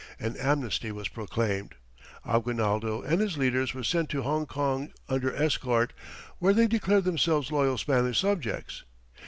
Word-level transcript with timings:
An 0.19 0.35
amnesty 0.37 0.91
was 0.91 1.09
proclaimed. 1.09 1.75
Aguinaldo 2.25 3.03
and 3.03 3.21
his 3.21 3.37
leaders 3.37 3.75
were 3.75 3.83
sent 3.83 4.09
to 4.09 4.23
Hongkong 4.23 4.91
under 5.07 5.31
escort, 5.35 5.93
where 6.39 6.55
they 6.55 6.65
declared 6.65 7.03
themselves 7.03 7.51
loyal 7.51 7.77
Spanish 7.77 8.17
subjects. 8.19 8.83